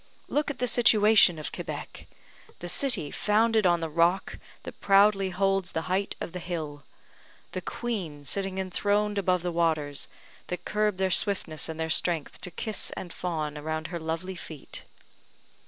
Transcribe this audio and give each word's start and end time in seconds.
Look 0.27 0.49
at 0.49 0.57
the 0.57 0.65
situation 0.65 1.37
of 1.37 1.51
Quebec! 1.51 2.07
the 2.57 2.67
city 2.67 3.11
founded 3.11 3.67
on 3.67 3.81
the 3.81 3.87
rock 3.87 4.39
that 4.63 4.81
proudly 4.81 5.29
holds 5.29 5.73
the 5.73 5.83
height 5.83 6.15
of 6.19 6.31
the 6.31 6.39
hill. 6.39 6.81
The 7.51 7.61
queen 7.61 8.23
sitting 8.25 8.57
enthroned 8.57 9.19
above 9.19 9.43
the 9.43 9.51
waters, 9.51 10.07
that 10.47 10.65
curb 10.65 10.97
their 10.97 11.11
swiftness 11.11 11.69
and 11.69 11.79
their 11.79 11.91
strength 11.91 12.41
to 12.41 12.49
kiss 12.49 12.89
and 12.97 13.13
fawn 13.13 13.59
around 13.59 13.89
her 13.89 13.99
lovely 13.99 14.35
feet. 14.35 14.85